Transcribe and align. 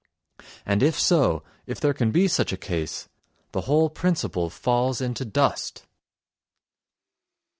And 0.65 0.81
if 0.81 0.99
so, 0.99 1.43
if 1.67 1.79
there 1.79 1.93
can 1.93 2.09
be 2.09 2.27
such 2.27 2.51
a 2.51 2.57
case, 2.57 3.07
the 3.51 3.61
whole 3.61 3.87
principle 3.87 4.49
falls 4.49 4.99
into 4.99 5.25
dust. 5.25 5.85